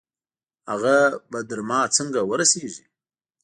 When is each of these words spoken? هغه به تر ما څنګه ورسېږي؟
هغه 0.71 0.95
به 1.31 1.39
تر 1.49 1.59
ما 1.69 1.79
څنګه 1.97 2.19
ورسېږي؟ 2.29 2.85